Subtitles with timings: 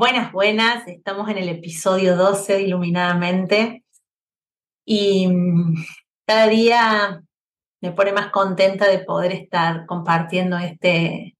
[0.00, 0.88] Buenas, buenas.
[0.88, 3.84] Estamos en el episodio 12 de Iluminadamente
[4.86, 5.74] y mm,
[6.26, 7.22] cada día
[7.82, 11.36] me pone más contenta de poder estar compartiendo este,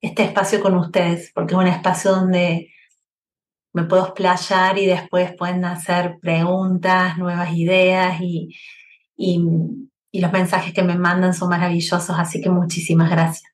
[0.00, 2.72] este espacio con ustedes, porque es un espacio donde
[3.74, 8.56] me puedo explayar y después pueden hacer preguntas, nuevas ideas y,
[9.18, 13.52] y los mensajes que me mandan son maravillosos, así que muchísimas gracias.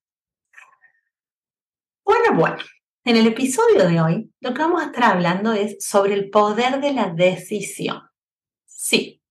[2.04, 2.77] Bueno, bueno.
[3.04, 6.80] En el episodio de hoy, lo que vamos a estar hablando es sobre el poder
[6.80, 8.02] de la decisión.
[8.66, 9.22] Sí,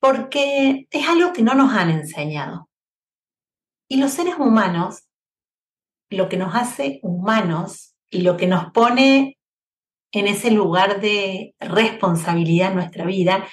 [0.00, 2.68] porque es algo que no nos han enseñado.
[3.88, 5.04] Y los seres humanos,
[6.10, 9.38] lo que nos hace humanos y lo que nos pone
[10.12, 13.46] en ese lugar de responsabilidad en nuestra vida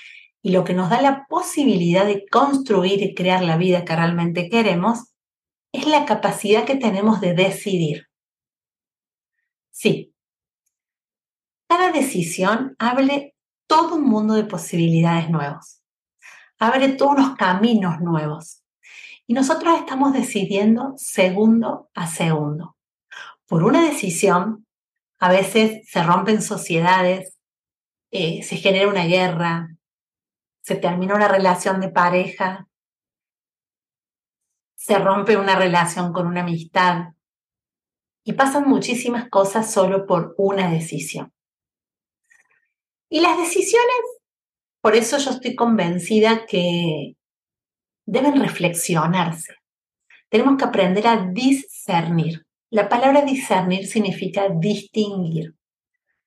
[0.43, 4.49] y lo que nos da la posibilidad de construir y crear la vida que realmente
[4.49, 5.13] queremos,
[5.71, 8.10] es la capacidad que tenemos de decidir.
[9.81, 10.13] Sí.
[11.67, 15.81] Cada decisión abre todo un mundo de posibilidades nuevos.
[16.59, 18.61] Abre todos unos caminos nuevos.
[19.25, 22.77] Y nosotros estamos decidiendo segundo a segundo.
[23.47, 24.67] Por una decisión,
[25.19, 27.39] a veces se rompen sociedades,
[28.11, 29.77] eh, se genera una guerra,
[30.61, 32.67] se termina una relación de pareja,
[34.75, 37.13] se rompe una relación con una amistad,
[38.23, 41.33] y pasan muchísimas cosas solo por una decisión.
[43.09, 44.01] Y las decisiones,
[44.81, 47.15] por eso yo estoy convencida que
[48.05, 49.55] deben reflexionarse.
[50.29, 52.45] Tenemos que aprender a discernir.
[52.69, 55.55] La palabra discernir significa distinguir.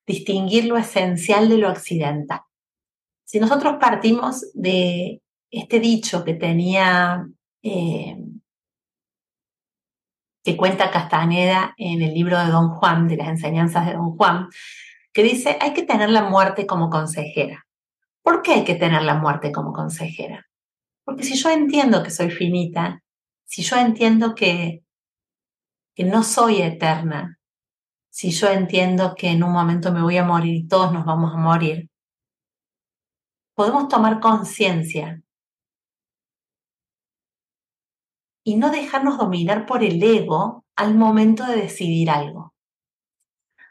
[0.05, 2.41] Distinguir lo esencial de lo accidental.
[3.23, 7.25] Si nosotros partimos de este dicho que tenía
[7.63, 8.15] eh,
[10.45, 14.47] que cuenta Castaneda en el libro de Don Juan, de las enseñanzas de Don Juan,
[15.11, 17.65] que dice, hay que tener la muerte como consejera.
[18.21, 20.45] ¿Por qué hay que tener la muerte como consejera?
[21.03, 23.01] Porque si yo entiendo que soy finita,
[23.43, 24.83] si yo entiendo que,
[25.95, 27.39] que no soy eterna,
[28.11, 31.33] si yo entiendo que en un momento me voy a morir y todos nos vamos
[31.33, 31.89] a morir,
[33.55, 35.23] podemos tomar conciencia
[38.47, 42.53] y no dejarnos dominar por el ego al momento de decidir algo.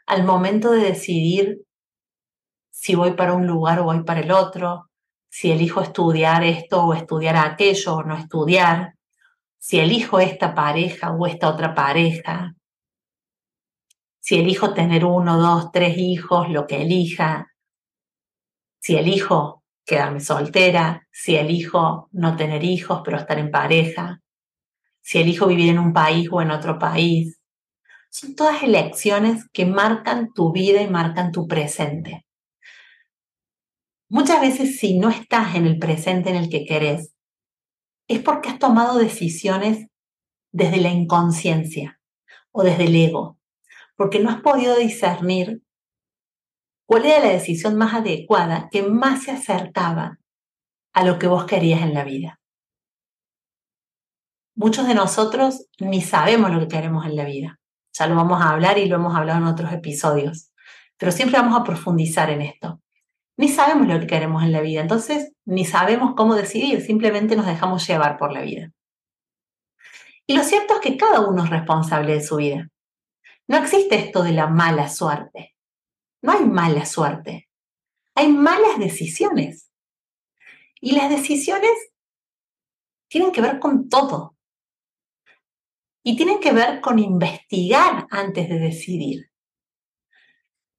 [0.05, 1.61] Al momento de decidir
[2.71, 4.91] si voy para un lugar o voy para el otro,
[5.29, 8.95] si elijo estudiar esto o estudiar aquello o no estudiar,
[9.57, 12.53] si elijo esta pareja o esta otra pareja,
[14.19, 17.47] si elijo tener uno, dos, tres hijos, lo que elija,
[18.81, 24.21] si elijo quedarme soltera, si elijo no tener hijos pero estar en pareja,
[25.05, 27.39] si elijo vivir en un país o en otro país.
[28.09, 32.25] Son todas elecciones que marcan tu vida y marcan tu presente.
[34.09, 37.13] Muchas veces si no estás en el presente en el que querés,
[38.07, 39.87] es porque has tomado decisiones
[40.51, 41.99] desde la inconsciencia
[42.51, 43.37] o desde el ego,
[43.95, 45.61] porque no has podido discernir
[46.87, 50.17] cuál era la decisión más adecuada que más se acercaba
[50.93, 52.39] a lo que vos querías en la vida
[54.55, 57.59] muchos de nosotros ni sabemos lo que queremos en la vida.
[57.93, 60.51] Ya lo vamos a hablar y lo hemos hablado en otros episodios,
[60.97, 62.81] pero siempre vamos a profundizar en esto.
[63.37, 67.45] Ni sabemos lo que queremos en la vida, entonces ni sabemos cómo decidir, simplemente nos
[67.45, 68.71] dejamos llevar por la vida.
[70.25, 72.69] Y lo cierto es que cada uno es responsable de su vida.
[73.47, 75.55] No existe esto de la mala suerte.
[76.21, 77.47] No hay mala suerte.
[78.15, 79.69] Hay malas decisiones.
[80.81, 81.71] Y las decisiones
[83.07, 84.34] tienen que ver con todo
[86.07, 89.31] y tienen que ver con investigar antes de decidir.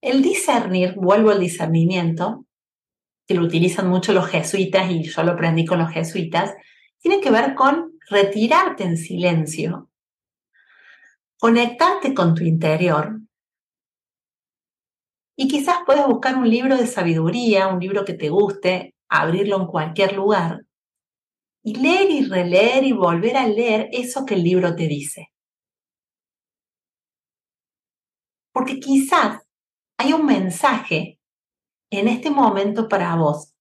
[0.01, 2.47] El discernir, vuelvo al discernimiento,
[3.27, 6.55] que lo utilizan mucho los jesuitas y yo lo aprendí con los jesuitas,
[6.99, 9.91] tiene que ver con retirarte en silencio,
[11.41, 13.19] conectarte con tu interior.
[15.37, 19.67] Y quizás puedes buscar un libro de sabiduría, un libro que te guste, abrirlo en
[19.67, 20.66] cualquier lugar
[21.67, 25.33] y leer y releer y volver a leer eso que el libro te dice.
[28.53, 29.43] Porque quizás
[29.99, 31.19] hay un mensaje
[31.91, 33.53] en este momento para vos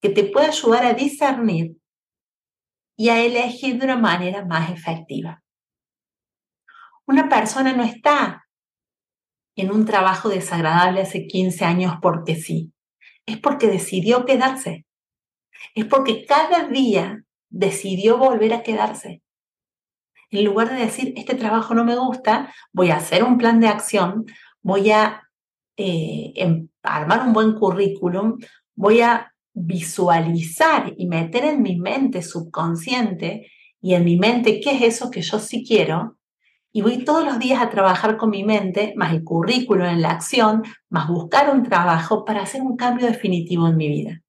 [0.00, 1.76] que te puede ayudar a discernir
[2.96, 5.42] y a elegir de una manera más efectiva.
[7.06, 8.46] Una persona no está
[9.54, 12.72] en un trabajo desagradable hace 15 años porque sí,
[13.26, 14.86] es porque decidió quedarse,
[15.74, 19.22] es porque cada día decidió volver a quedarse.
[20.30, 23.68] En lugar de decir, este trabajo no me gusta, voy a hacer un plan de
[23.68, 24.26] acción,
[24.62, 25.28] voy a
[25.76, 28.38] eh, em, armar un buen currículum,
[28.74, 33.50] voy a visualizar y meter en mi mente subconsciente
[33.80, 36.16] y en mi mente qué es eso que yo sí quiero,
[36.72, 40.10] y voy todos los días a trabajar con mi mente, más el currículum en la
[40.10, 44.22] acción, más buscar un trabajo para hacer un cambio definitivo en mi vida.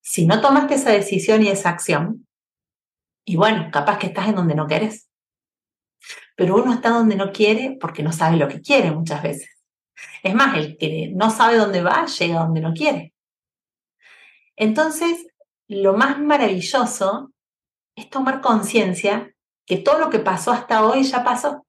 [0.00, 2.26] Si no tomaste esa decisión y esa acción,
[3.24, 5.08] y bueno, capaz que estás en donde no quieres.
[6.36, 9.50] Pero uno está donde no quiere porque no sabe lo que quiere muchas veces.
[10.22, 13.12] Es más, el que no sabe dónde va, llega donde no quiere.
[14.56, 15.26] Entonces,
[15.68, 17.32] lo más maravilloso
[17.94, 19.34] es tomar conciencia
[19.66, 21.66] que todo lo que pasó hasta hoy ya pasó.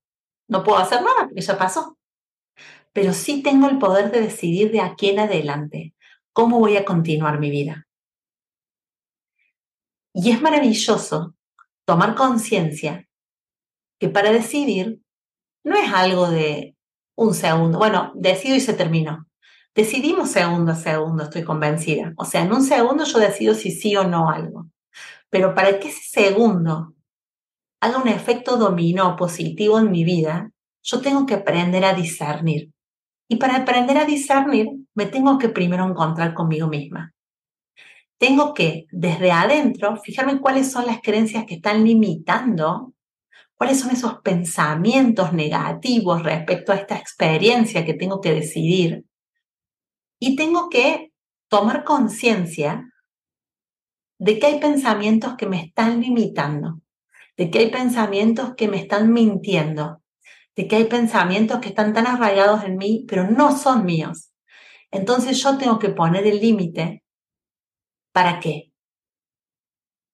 [0.48, 1.98] No puedo hacer nada porque ya pasó.
[2.94, 5.94] Pero sí tengo el poder de decidir de aquí en adelante
[6.34, 7.88] cómo voy a continuar mi vida.
[10.14, 11.36] Y es maravilloso
[11.86, 13.08] tomar conciencia
[14.00, 15.02] que para decidir
[15.64, 16.76] no es algo de
[17.16, 17.78] un segundo.
[17.78, 19.28] Bueno, decido y se terminó.
[19.74, 22.14] Decidimos segundo a segundo, estoy convencida.
[22.18, 24.68] O sea, en un segundo yo decido si sí o no algo.
[25.30, 26.94] Pero para que ese segundo
[27.80, 30.52] haga un efecto dominó positivo en mi vida,
[30.84, 32.72] yo tengo que aprender a discernir.
[33.30, 37.14] Y para aprender a discernir, me tengo que primero encontrar conmigo misma.
[38.22, 42.94] Tengo que, desde adentro, fijarme cuáles son las creencias que están limitando,
[43.56, 49.06] cuáles son esos pensamientos negativos respecto a esta experiencia que tengo que decidir
[50.20, 51.14] y tengo que
[51.48, 52.94] tomar conciencia
[54.20, 56.80] de que hay pensamientos que me están limitando,
[57.36, 60.04] de que hay pensamientos que me están mintiendo,
[60.56, 64.32] de que hay pensamientos que están tan arraigados en mí, pero no son míos.
[64.92, 67.02] Entonces yo tengo que poner el límite.
[68.12, 68.72] ¿Para qué?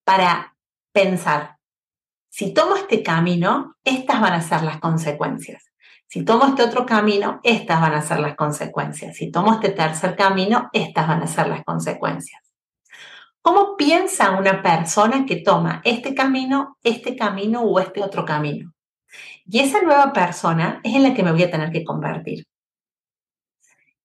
[0.03, 0.55] Para
[0.91, 1.57] pensar,
[2.29, 5.71] si tomo este camino, estas van a ser las consecuencias.
[6.07, 9.17] Si tomo este otro camino, estas van a ser las consecuencias.
[9.17, 12.41] Si tomo este tercer camino, estas van a ser las consecuencias.
[13.41, 18.73] ¿Cómo piensa una persona que toma este camino, este camino o este otro camino?
[19.45, 22.45] Y esa nueva persona es en la que me voy a tener que convertir.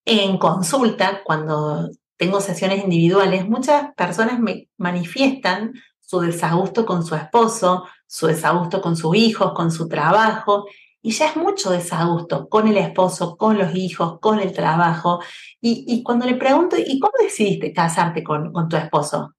[0.05, 7.87] En consulta, cuando tengo sesiones individuales, muchas personas me manifiestan su desagusto con su esposo,
[8.07, 10.67] su desagusto con sus hijos, con su trabajo,
[11.03, 15.21] y ya es mucho desagusto con el esposo, con los hijos, con el trabajo.
[15.61, 19.35] Y, cuando le pregunto, ¿y cómo decidiste casarte con, con tu esposo?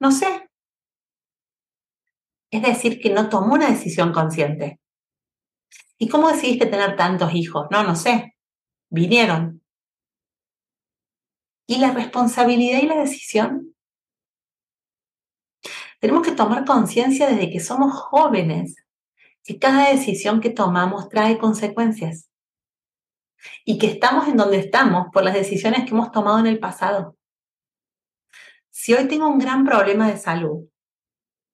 [0.00, 0.48] No sé.
[2.50, 4.80] Es decir, que no tomó una decisión consciente.
[5.98, 7.66] ¿Y cómo decidiste tener tantos hijos?
[7.70, 8.36] No, no sé.
[8.90, 9.63] Vinieron.
[11.66, 13.74] ¿Y la responsabilidad y la decisión?
[16.00, 18.76] Tenemos que tomar conciencia desde que somos jóvenes
[19.42, 22.30] que cada decisión que tomamos trae consecuencias
[23.64, 27.16] y que estamos en donde estamos por las decisiones que hemos tomado en el pasado.
[28.70, 30.66] Si hoy tengo un gran problema de salud,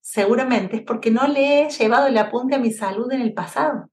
[0.01, 3.91] seguramente es porque no le he llevado el apunte a mi salud en el pasado,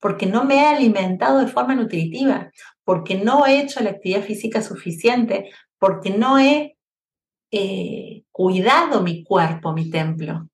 [0.00, 2.50] porque no me he alimentado de forma nutritiva,
[2.84, 6.76] porque no he hecho la actividad física suficiente, porque no he
[7.50, 10.48] eh, cuidado mi cuerpo, mi templo.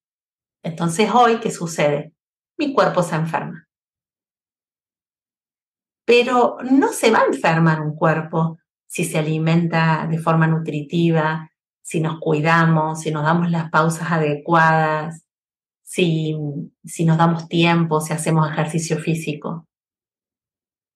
[0.62, 2.12] Entonces hoy, ¿qué sucede?
[2.56, 3.66] mi cuerpo se enferma.
[6.04, 11.50] Pero no se va a enfermar un cuerpo si se alimenta de forma nutritiva,
[11.82, 15.24] si nos cuidamos, si nos damos las pausas adecuadas,
[15.82, 16.36] si,
[16.84, 19.66] si nos damos tiempo, si hacemos ejercicio físico.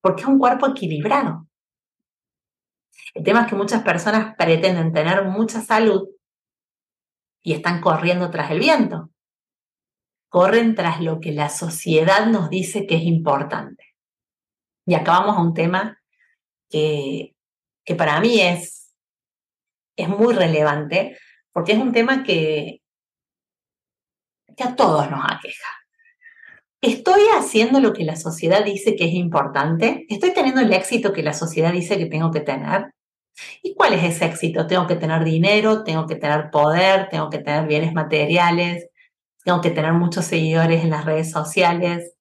[0.00, 1.46] Porque es un cuerpo equilibrado.
[3.14, 6.08] El tema es que muchas personas pretenden tener mucha salud
[7.42, 9.10] y están corriendo tras el viento
[10.30, 13.84] corren tras lo que la sociedad nos dice que es importante.
[14.86, 16.00] Y acabamos a un tema
[16.70, 17.34] que,
[17.84, 18.94] que para mí es,
[19.96, 21.18] es muy relevante,
[21.52, 22.80] porque es un tema que,
[24.56, 25.79] que a todos nos aqueja.
[26.82, 30.06] ¿Estoy haciendo lo que la sociedad dice que es importante?
[30.08, 32.94] ¿Estoy teniendo el éxito que la sociedad dice que tengo que tener?
[33.62, 34.66] ¿Y cuál es ese éxito?
[34.66, 38.88] Tengo que tener dinero, tengo que tener poder, tengo que tener bienes materiales,
[39.44, 42.14] tengo que tener muchos seguidores en las redes sociales,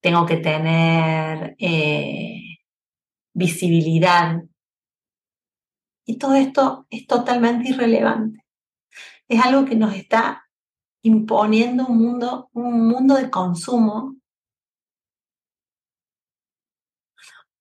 [0.00, 2.58] tengo que tener eh,
[3.34, 4.42] visibilidad,
[6.04, 8.44] Y todo esto es totalmente irrelevante.
[9.28, 10.47] Es algo que nos está
[11.02, 14.16] imponiendo un mundo, un mundo de consumo,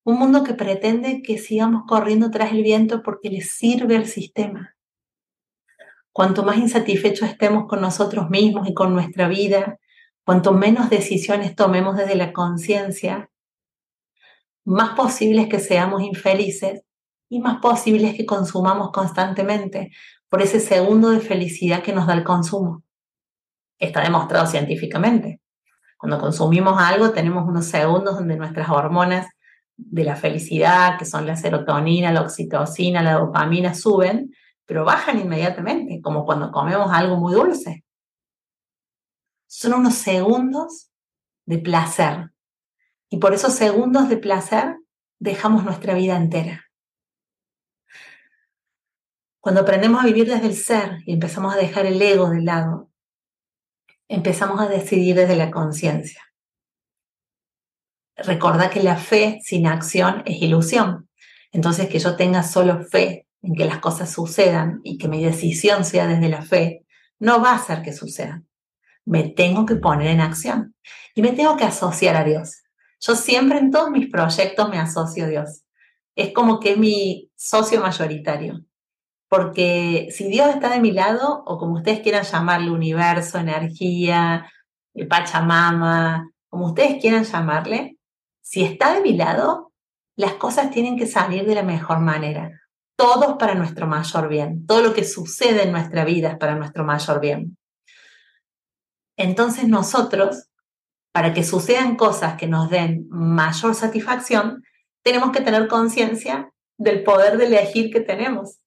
[0.03, 4.75] un mundo que pretende que sigamos corriendo tras el viento porque le sirve al sistema.
[6.13, 9.79] Cuanto más insatisfechos estemos con nosotros mismos y con nuestra vida,
[10.25, 13.29] cuanto menos decisiones tomemos desde la conciencia,
[14.65, 16.83] más posible es que seamos infelices
[17.29, 19.91] y más posible es que consumamos constantemente
[20.29, 22.83] por ese segundo de felicidad que nos da el consumo.
[23.79, 25.41] Está demostrado científicamente.
[25.97, 29.27] Cuando consumimos algo tenemos unos segundos donde nuestras hormonas
[29.75, 34.31] de la felicidad, que son la serotonina, la oxitocina, la dopamina, suben
[34.67, 37.85] pero bajan inmediatamente, como cuando comemos algo muy dulce.
[39.47, 40.91] Son unos segundos
[41.45, 42.31] de placer.
[43.09, 44.75] Y por esos segundos de placer
[45.19, 46.65] dejamos nuestra vida entera.
[49.39, 52.91] Cuando aprendemos a vivir desde el ser y empezamos a dejar el ego de lado,
[54.07, 56.21] empezamos a decidir desde la conciencia.
[58.15, 61.07] Recuerda que la fe sin acción es ilusión.
[61.51, 65.85] Entonces, que yo tenga solo fe en que las cosas sucedan y que mi decisión
[65.85, 66.85] sea desde la fe,
[67.19, 68.47] no va a hacer que sucedan.
[69.05, 70.75] Me tengo que poner en acción
[71.15, 72.63] y me tengo que asociar a Dios.
[72.99, 75.63] Yo siempre en todos mis proyectos me asocio a Dios.
[76.15, 78.61] Es como que mi socio mayoritario.
[79.29, 84.49] Porque si Dios está de mi lado, o como ustedes quieran llamarle, universo, energía,
[84.93, 87.97] el Pachamama, como ustedes quieran llamarle,
[88.41, 89.73] si está de mi lado,
[90.15, 92.51] las cosas tienen que salir de la mejor manera
[92.97, 94.65] todos para nuestro mayor bien.
[94.65, 97.57] Todo lo que sucede en nuestra vida es para nuestro mayor bien.
[99.15, 100.49] Entonces nosotros,
[101.13, 104.63] para que sucedan cosas que nos den mayor satisfacción,
[105.03, 108.57] tenemos que tener conciencia del poder de elegir que tenemos.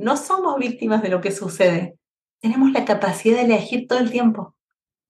[0.00, 1.98] No somos víctimas de lo que sucede.
[2.40, 4.56] Tenemos la capacidad de elegir todo el tiempo.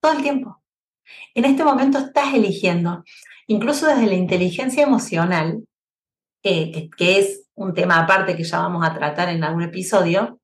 [0.00, 0.60] Todo el tiempo.
[1.32, 3.04] En este momento estás eligiendo.
[3.46, 5.62] Incluso desde la inteligencia emocional,
[6.42, 10.40] eh, que es un tema aparte que ya vamos a tratar en algún episodio,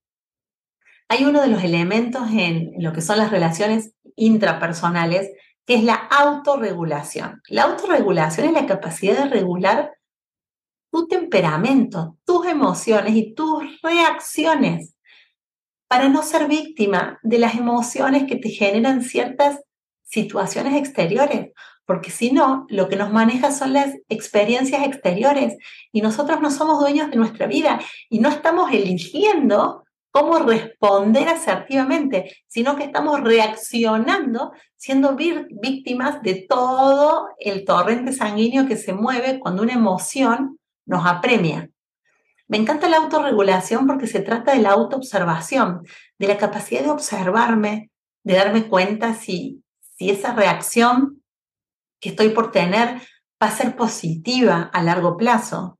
[1.08, 5.28] hay uno de los elementos en lo que son las relaciones intrapersonales,
[5.66, 7.42] que es la autorregulación.
[7.48, 9.95] La autorregulación es la capacidad de regular
[10.90, 14.94] tu temperamento, tus emociones y tus reacciones
[15.88, 19.60] para no ser víctima de las emociones que te generan ciertas
[20.02, 21.50] situaciones exteriores
[21.86, 25.56] porque si no, lo que nos maneja son las experiencias exteriores
[25.92, 32.36] y nosotros no somos dueños de nuestra vida y no estamos eligiendo cómo responder asertivamente,
[32.48, 39.62] sino que estamos reaccionando siendo víctimas de todo el torrente sanguíneo que se mueve cuando
[39.62, 41.70] una emoción nos apremia.
[42.48, 45.82] Me encanta la autorregulación porque se trata de la autoobservación,
[46.18, 47.90] de la capacidad de observarme,
[48.22, 51.22] de darme cuenta si, si esa reacción
[52.00, 53.00] que estoy por tener
[53.42, 55.78] va a ser positiva a largo plazo.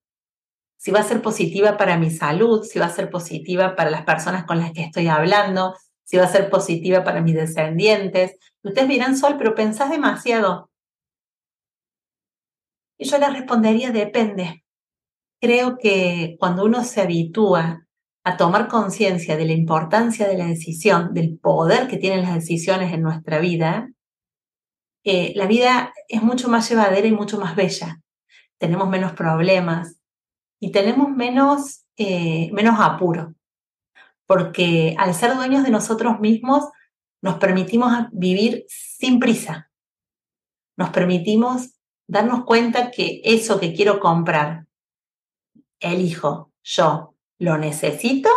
[0.77, 4.05] Si va a ser positiva para mi salud, si va a ser positiva para las
[4.05, 8.39] personas con las que estoy hablando, si va a ser positiva para mis descendientes.
[8.63, 10.71] Ustedes dirán, Sol, pero pensás demasiado.
[12.99, 14.65] Y yo les respondería, depende.
[15.41, 17.87] Creo que cuando uno se habitúa
[18.25, 22.93] a tomar conciencia de la importancia de la decisión, del poder que tienen las decisiones
[22.93, 23.91] en nuestra vida,
[25.05, 28.01] eh, la vida es mucho más llevadera y mucho más bella.
[28.59, 30.01] Tenemos menos problemas
[30.59, 33.35] y tenemos menos, eh, menos apuro,
[34.27, 36.65] porque al ser dueños de nosotros mismos
[37.23, 39.71] nos permitimos vivir sin prisa.
[40.77, 41.75] Nos permitimos
[42.09, 44.66] darnos cuenta que eso que quiero comprar,
[45.81, 48.31] elijo yo, ¿lo necesito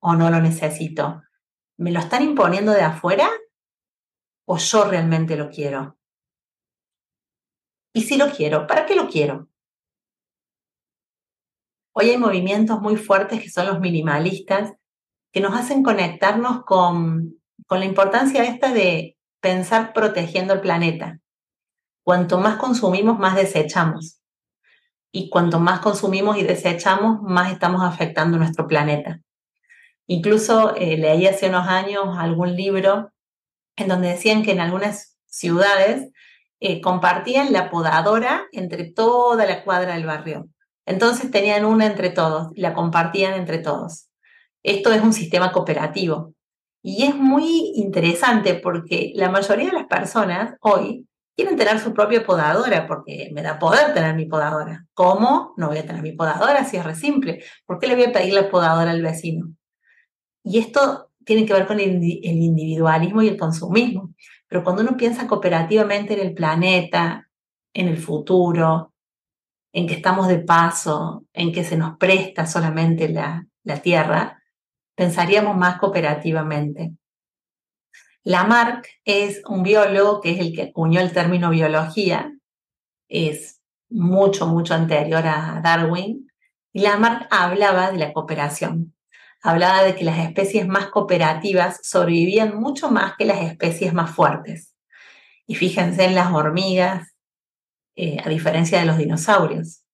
[0.00, 1.22] o no lo necesito?
[1.78, 3.28] ¿Me lo están imponiendo de afuera
[4.46, 5.96] o yo realmente lo quiero?
[7.92, 9.48] Y si lo quiero, ¿para qué lo quiero?
[11.92, 14.74] Hoy hay movimientos muy fuertes que son los minimalistas,
[15.32, 21.20] que nos hacen conectarnos con, con la importancia esta de pensar protegiendo el planeta.
[22.04, 24.20] Cuanto más consumimos, más desechamos.
[25.18, 29.22] Y cuanto más consumimos y desechamos, más estamos afectando nuestro planeta.
[30.06, 33.12] Incluso eh, leí hace unos años algún libro
[33.76, 36.10] en donde decían que en algunas ciudades
[36.60, 40.50] eh, compartían la podadora entre toda la cuadra del barrio.
[40.84, 44.10] Entonces tenían una entre todos, la compartían entre todos.
[44.62, 46.34] Esto es un sistema cooperativo.
[46.82, 52.24] Y es muy interesante porque la mayoría de las personas hoy quieren tener su propia
[52.24, 54.86] podadora porque me da poder tener mi podadora.
[54.94, 55.52] ¿Cómo?
[55.56, 57.44] No voy a tener mi podadora si es re simple.
[57.66, 59.52] ¿Por qué le voy a pedir la podadora al vecino?
[60.42, 64.14] Y esto tiene que ver con el individualismo y el consumismo.
[64.48, 67.28] Pero cuando uno piensa cooperativamente en el planeta,
[67.74, 68.92] en el futuro,
[69.72, 74.42] en que estamos de paso, en que se nos presta solamente la, la tierra,
[74.94, 76.94] pensaríamos más cooperativamente.
[78.26, 82.32] Lamarck es un biólogo que es el que acuñó el término biología,
[83.08, 86.28] es mucho, mucho anterior a Darwin,
[86.72, 88.96] y Lamarck hablaba de la cooperación.
[89.44, 94.74] Hablaba de que las especies más cooperativas sobrevivían mucho más que las especies más fuertes.
[95.46, 97.14] Y fíjense en las hormigas,
[97.94, 99.84] eh, a diferencia de los dinosaurios.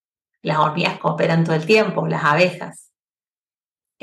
[0.41, 2.92] Las hormigas cooperan todo el tiempo, las abejas.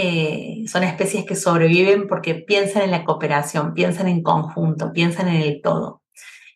[0.02, 5.42] Eh, son especies que sobreviven porque piensan en la cooperación, piensan en conjunto, piensan en
[5.42, 6.04] el todo.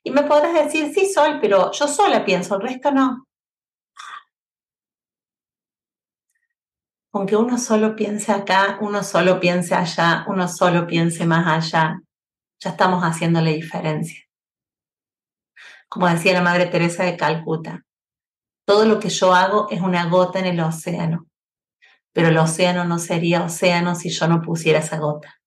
[0.02, 3.28] Y me podrás decir, sí, Sol, pero yo sola pienso, el resto no.
[7.12, 12.02] Con que uno solo piense acá, uno solo piense allá, uno solo piense más allá,
[12.62, 14.22] ya estamos haciendo la diferencia.
[15.90, 17.84] Como decía la Madre Teresa de Calcuta,
[18.66, 21.28] todo lo que yo hago es una gota en el océano
[22.14, 25.42] pero el océano no sería océano si yo no pusiera esa gota.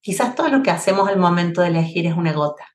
[0.00, 2.74] Quizás todo lo que hacemos al momento de elegir es una gota,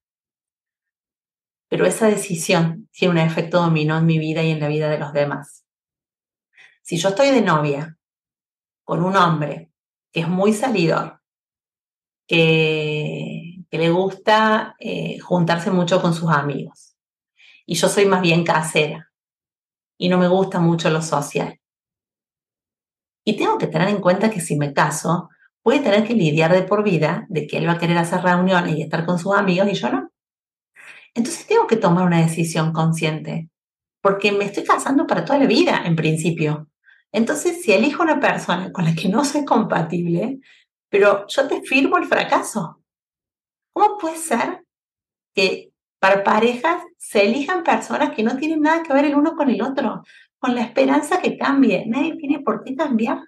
[1.69, 4.97] pero esa decisión tiene un efecto dominó en mi vida y en la vida de
[4.97, 5.63] los demás.
[6.81, 7.97] Si yo estoy de novia
[8.83, 9.71] con un hombre
[10.11, 11.21] que es muy salidor,
[12.27, 16.95] que, le gusta eh, juntarse mucho con sus amigos,
[17.67, 19.11] y yo soy más bien casera,
[19.95, 21.58] y no me gusta mucho lo social,
[23.23, 25.29] y tengo que tener en cuenta que si me caso,
[25.63, 28.21] voy a tener que lidiar de por vida de que él va a querer hacer
[28.21, 30.09] reuniones y estar con sus amigos y yo no.
[31.13, 33.49] Entonces tengo que tomar una decisión consciente,
[34.01, 36.69] porque me estoy casando para toda la vida, en principio.
[37.11, 40.39] Entonces, si elijo una persona con la que no soy compatible,
[40.89, 42.81] pero yo te firmo el fracaso.
[43.73, 44.63] ¿Cómo puede ser
[45.33, 49.49] que para parejas se elijan personas que no tienen nada que ver el uno con
[49.49, 50.03] el otro?
[50.39, 51.85] Con la esperanza que cambie.
[51.85, 53.19] Nadie tiene por qué cambiar.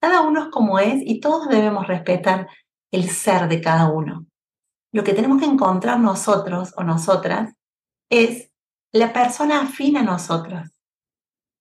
[0.00, 2.48] Cada uno es como es y todos debemos respetar
[2.92, 4.26] el ser de cada uno.
[4.92, 7.54] Lo que tenemos que encontrar nosotros o nosotras
[8.10, 8.50] es
[8.92, 10.70] la persona afín a nosotros.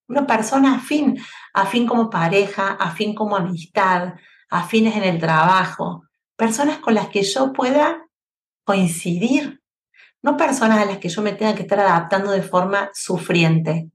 [0.08, 1.19] Una persona afín,
[1.54, 4.15] afín como pareja, afín como amistad,
[4.50, 6.04] afines en el trabajo,
[6.36, 8.08] personas con las que yo pueda
[8.65, 9.62] coincidir,
[10.24, 13.91] no personas a las que yo me tenga que estar adaptando de forma sufriente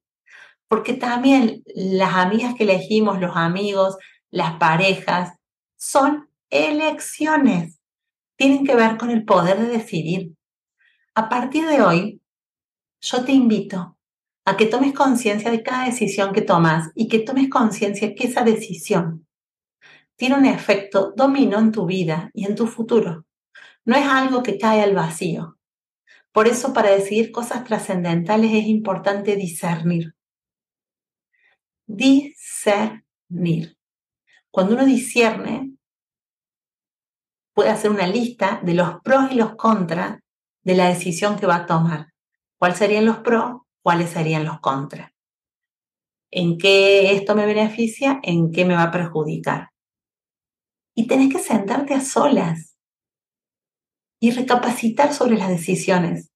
[0.75, 3.97] porque también las amigas que elegimos, los amigos,
[4.33, 5.39] las parejas,
[5.77, 7.79] son elecciones.
[8.35, 10.35] Tienen que ver con el poder de decidir.
[11.15, 12.21] A partir de hoy,
[13.01, 13.97] yo te invito
[14.45, 18.43] a que tomes conciencia de cada decisión que tomas y que tomes conciencia que esa
[18.43, 19.29] decisión
[20.17, 23.27] tiene un efecto dominó en tu vida y en tu futuro.
[23.85, 25.57] No es algo que cae al vacío.
[26.33, 30.17] Por eso para decidir cosas trascendentales es importante discernir
[31.87, 33.77] discernir.
[34.51, 35.75] Cuando uno discierne,
[37.55, 40.21] puede hacer una lista de los pros y los contras
[40.63, 42.13] de la decisión que va a tomar.
[42.59, 43.63] ¿Cuáles serían los pros?
[43.83, 45.11] ¿Cuáles serían los contras?
[46.31, 48.21] ¿En qué esto me beneficia?
[48.23, 49.71] ¿En qué me va a perjudicar?
[50.95, 52.77] Y tenés que sentarte a solas
[54.21, 56.31] y recapacitar sobre las decisiones,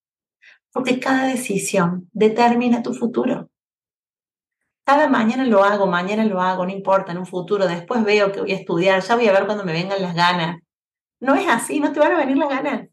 [0.72, 3.50] porque cada decisión determina tu futuro
[4.88, 8.40] cada mañana lo hago, mañana lo hago, no importa, en un futuro, después veo que
[8.40, 10.62] voy a estudiar, ya voy a ver cuando me vengan las ganas.
[11.20, 12.88] No es así, no te van a venir las ganas.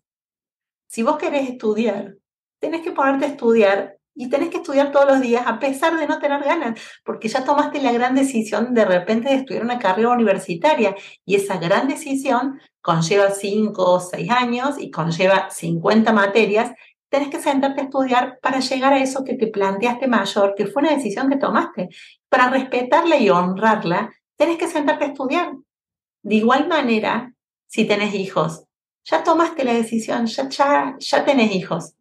[0.87, 2.15] Si vos querés estudiar,
[2.59, 6.05] tenés que ponerte a estudiar y tenés que estudiar todos los días a pesar de
[6.05, 10.09] no tener ganas, porque ya tomaste la gran decisión de repente de estudiar una carrera
[10.09, 16.73] universitaria y esa gran decisión conlleva cinco o seis años y conlleva 50 materias
[17.15, 20.81] tenés que sentarte a estudiar para llegar a eso que te planteaste mayor, que fue
[20.81, 21.87] una decisión que tomaste.
[22.27, 25.53] Para respetarla y honrarla, tenés que sentarte a estudiar.
[26.23, 27.33] De igual manera,
[27.67, 28.65] si tenés hijos,
[29.05, 31.93] ya tomaste la decisión, ya, ya, ya tenés hijos.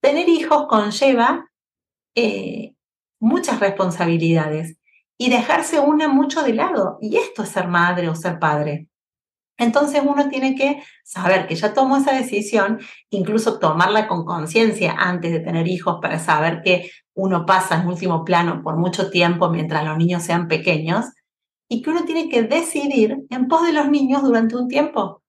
[0.00, 1.48] Tener hijos conlleva
[2.16, 2.74] eh,
[3.20, 4.78] muchas responsabilidades
[5.16, 6.98] y dejarse una mucho de lado.
[7.00, 8.88] Y esto es ser madre o ser padre.
[9.58, 12.78] Entonces uno tiene que saber que ya tomó esa decisión,
[13.10, 18.24] incluso tomarla con conciencia antes de tener hijos para saber que uno pasa en último
[18.24, 21.06] plano por mucho tiempo mientras los niños sean pequeños
[21.68, 25.22] y que uno tiene que decidir en pos de los niños durante un tiempo,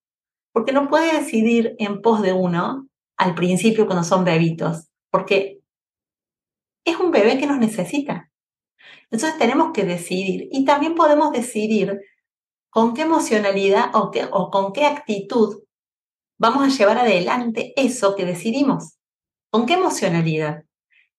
[0.51, 2.87] porque no puede decidir en pos de uno
[3.17, 5.59] al principio cuando son bebitos, porque
[6.85, 8.29] es un bebé que nos necesita.
[9.09, 11.99] Entonces tenemos que decidir y también podemos decidir
[12.69, 15.63] con qué emocionalidad o, o con qué actitud
[16.37, 18.97] vamos a llevar adelante eso que decidimos.
[19.49, 20.63] ¿Con qué emocionalidad?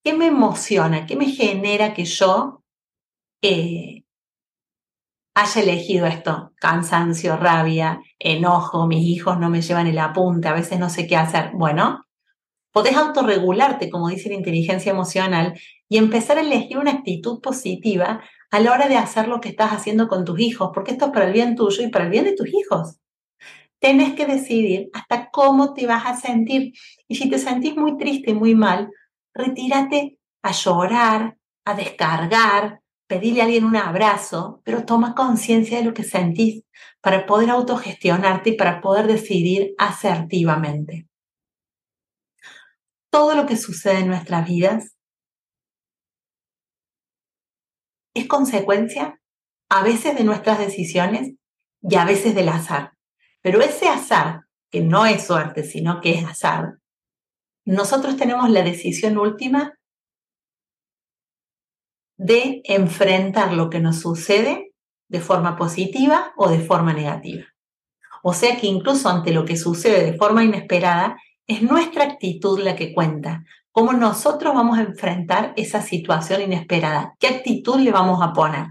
[0.02, 1.06] ¿Qué me emociona?
[1.06, 2.62] ¿Qué me genera que yo
[3.42, 4.04] eh,
[5.34, 6.52] haya elegido esto?
[6.56, 11.16] Cansancio, rabia, enojo, mis hijos no me llevan el apunte, a veces no sé qué
[11.16, 11.50] hacer.
[11.54, 12.06] Bueno,
[12.72, 15.58] podés autorregularte, como dice la inteligencia emocional,
[15.88, 19.72] y empezar a elegir una actitud positiva a la hora de hacer lo que estás
[19.72, 22.24] haciendo con tus hijos, porque esto es para el bien tuyo y para el bien
[22.24, 22.98] de tus hijos.
[23.78, 26.72] Tienes que decidir hasta cómo te vas a sentir.
[27.06, 28.90] Y si te sentís muy triste y muy mal,
[29.34, 35.94] retírate a llorar, a descargar, pedirle a alguien un abrazo, pero toma conciencia de lo
[35.94, 36.64] que sentís
[37.00, 41.06] para poder autogestionarte y para poder decidir asertivamente.
[43.10, 44.97] Todo lo que sucede en nuestras vidas
[48.14, 49.20] es consecuencia
[49.68, 51.34] a veces de nuestras decisiones
[51.82, 52.92] y a veces del azar.
[53.42, 56.78] Pero ese azar, que no es suerte, sino que es azar,
[57.64, 59.78] nosotros tenemos la decisión última
[62.16, 64.72] de enfrentar lo que nos sucede
[65.08, 67.44] de forma positiva o de forma negativa.
[68.22, 71.16] O sea que incluso ante lo que sucede de forma inesperada,
[71.46, 73.44] es nuestra actitud la que cuenta.
[73.72, 77.14] Cómo nosotros vamos a enfrentar esa situación inesperada.
[77.18, 78.66] ¿Qué actitud le vamos a poner?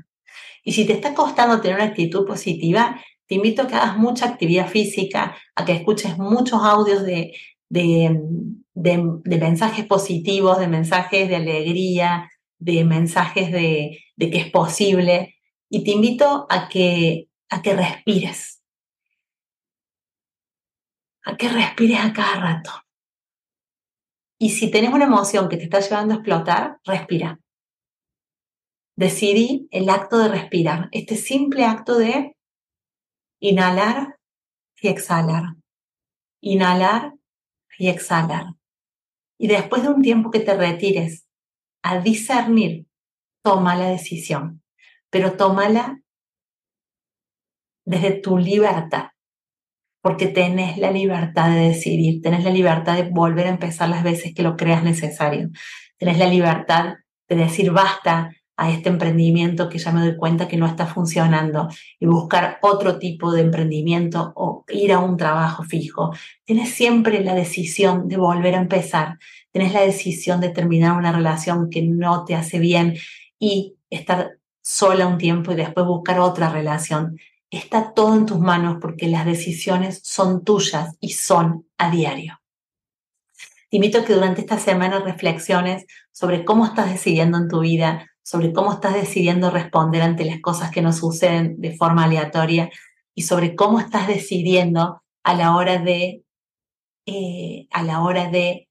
[0.63, 4.25] Y si te está costando tener una actitud positiva, te invito a que hagas mucha
[4.25, 7.33] actividad física, a que escuches muchos audios de,
[7.69, 15.35] de, mensajes positivos, de mensajes de alegría, de mensajes de, de, que es posible.
[15.69, 18.61] Y te invito a que, a que respires.
[21.23, 22.71] A que respires a cada rato.
[24.39, 27.39] Y si tenés una emoción que te está llevando a explotar, respira.
[28.95, 32.35] Decidí el acto de respirar, este simple acto de
[33.39, 34.17] Inhalar
[34.81, 35.55] y exhalar.
[36.41, 37.13] Inhalar
[37.77, 38.55] y exhalar.
[39.37, 41.27] Y después de un tiempo que te retires
[41.83, 42.87] a discernir,
[43.43, 44.63] toma la decisión,
[45.11, 46.01] pero tómala
[47.85, 49.11] desde tu libertad,
[50.07, 54.33] porque tenés la libertad de decidir, tenés la libertad de volver a empezar las veces
[54.33, 55.49] que lo creas necesario,
[55.97, 56.93] tenés la libertad
[57.27, 61.67] de decir basta a este emprendimiento que ya me doy cuenta que no está funcionando
[61.99, 66.13] y buscar otro tipo de emprendimiento o ir a un trabajo fijo.
[66.45, 69.17] Tienes siempre la decisión de volver a empezar.
[69.51, 72.95] Tienes la decisión de terminar una relación que no te hace bien
[73.37, 77.17] y estar sola un tiempo y después buscar otra relación.
[77.49, 82.41] Está todo en tus manos porque las decisiones son tuyas y son a diario.
[83.69, 88.09] Te invito a que durante esta semana reflexiones sobre cómo estás decidiendo en tu vida,
[88.21, 92.69] sobre cómo estás decidiendo responder ante las cosas que nos suceden de forma aleatoria
[93.13, 96.23] y sobre cómo estás decidiendo a la hora de,
[97.05, 98.67] eh, a la hora de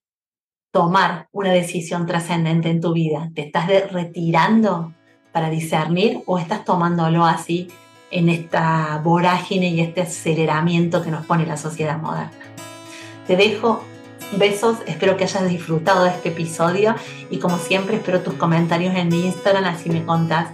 [0.71, 3.31] tomar una decisión trascendente en tu vida.
[3.35, 4.95] ¿Te estás retirando
[5.33, 7.69] para discernir o estás tomándolo así
[8.19, 12.31] en esta vorágine y este aceleramiento que nos pone la sociedad moderna?
[13.27, 13.83] Te dejo
[14.33, 16.97] Besos, espero que hayas disfrutado de este episodio
[17.31, 20.49] y como siempre espero tus comentarios en mi Instagram, así me contás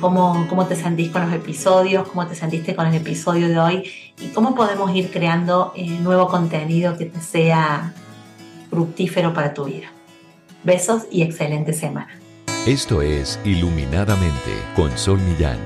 [0.00, 3.90] cómo, cómo te sentís con los episodios, cómo te sentiste con el episodio de hoy
[4.20, 7.94] y cómo podemos ir creando eh, nuevo contenido que te sea
[8.70, 9.88] fructífero para tu vida.
[10.62, 12.10] Besos y excelente semana.
[12.66, 15.58] Esto es Iluminadamente con Sol Millán.